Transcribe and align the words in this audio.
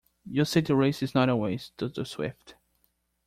You 0.27 0.45
say 0.45 0.61
the 0.61 0.75
race 0.75 1.03
is 1.03 1.13
not 1.13 1.29
always 1.29 1.73
to 1.77 1.87
the 1.87 2.05
swift. 2.05 2.55